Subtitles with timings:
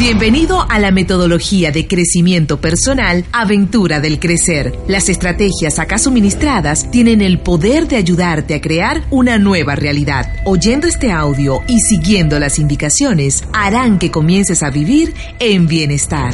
[0.00, 4.72] Bienvenido a la metodología de crecimiento personal Aventura del Crecer.
[4.88, 10.32] Las estrategias acá suministradas tienen el poder de ayudarte a crear una nueva realidad.
[10.46, 16.32] Oyendo este audio y siguiendo las indicaciones harán que comiences a vivir en bienestar.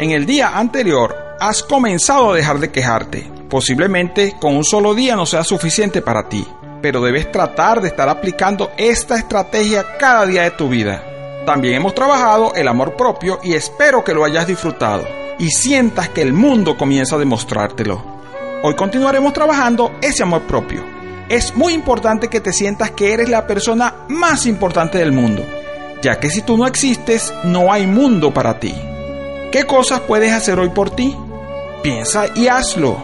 [0.00, 3.30] En el día anterior has comenzado a dejar de quejarte.
[3.48, 6.44] Posiblemente con un solo día no sea suficiente para ti
[6.80, 11.02] pero debes tratar de estar aplicando esta estrategia cada día de tu vida.
[11.46, 15.06] También hemos trabajado el amor propio y espero que lo hayas disfrutado
[15.38, 18.02] y sientas que el mundo comienza a demostrártelo.
[18.62, 20.84] Hoy continuaremos trabajando ese amor propio.
[21.28, 25.44] Es muy importante que te sientas que eres la persona más importante del mundo,
[26.02, 28.74] ya que si tú no existes, no hay mundo para ti.
[29.52, 31.16] ¿Qué cosas puedes hacer hoy por ti?
[31.82, 32.96] Piensa y hazlo.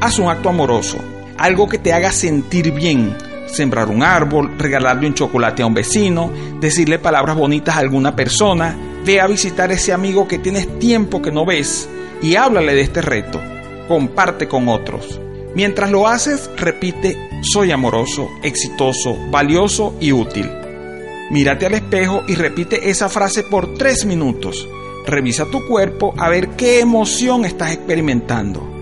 [0.00, 0.98] Haz un acto amoroso
[1.40, 3.16] algo que te haga sentir bien.
[3.46, 8.76] Sembrar un árbol, regalarle un chocolate a un vecino, decirle palabras bonitas a alguna persona,
[9.04, 11.88] ve a visitar a ese amigo que tienes tiempo que no ves
[12.22, 13.40] y háblale de este reto.
[13.88, 15.18] Comparte con otros.
[15.54, 20.48] Mientras lo haces, repite, soy amoroso, exitoso, valioso y útil.
[21.30, 24.68] Mírate al espejo y repite esa frase por tres minutos.
[25.06, 28.79] Revisa tu cuerpo a ver qué emoción estás experimentando.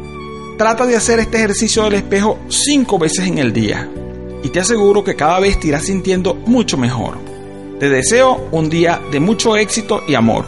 [0.59, 3.89] Trata de hacer este ejercicio del espejo cinco veces en el día
[4.43, 7.17] y te aseguro que cada vez te irás sintiendo mucho mejor.
[7.79, 10.47] Te deseo un día de mucho éxito y amor.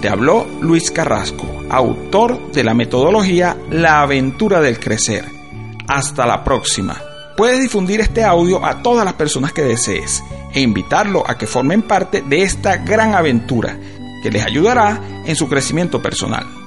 [0.00, 5.24] Te habló Luis Carrasco, autor de la metodología La aventura del crecer.
[5.88, 6.96] Hasta la próxima.
[7.36, 10.22] Puedes difundir este audio a todas las personas que desees
[10.54, 13.76] e invitarlo a que formen parte de esta gran aventura
[14.22, 16.65] que les ayudará en su crecimiento personal.